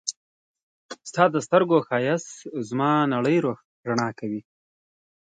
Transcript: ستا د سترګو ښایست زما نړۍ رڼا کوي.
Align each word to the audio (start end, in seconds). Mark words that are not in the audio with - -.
ستا 1.09 1.23
د 1.31 1.35
سترګو 1.47 1.77
ښایست 1.87 2.31
زما 2.69 2.91
نړۍ 3.13 3.37
رڼا 3.87 4.09
کوي. 4.19 4.41